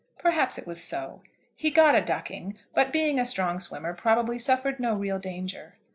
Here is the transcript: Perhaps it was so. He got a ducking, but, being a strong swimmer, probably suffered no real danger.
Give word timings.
Perhaps 0.17 0.57
it 0.57 0.65
was 0.65 0.81
so. 0.83 1.21
He 1.55 1.69
got 1.69 1.93
a 1.93 2.01
ducking, 2.03 2.57
but, 2.73 2.91
being 2.91 3.19
a 3.19 3.23
strong 3.23 3.59
swimmer, 3.59 3.93
probably 3.93 4.39
suffered 4.39 4.79
no 4.79 4.95
real 4.95 5.19
danger. 5.19 5.75